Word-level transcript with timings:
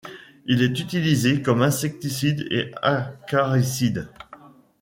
Il 0.47 0.63
est 0.63 0.79
utilisé 0.79 1.43
comme 1.43 1.61
insecticide 1.61 2.47
et 2.49 2.71
acaricide. 2.81 4.09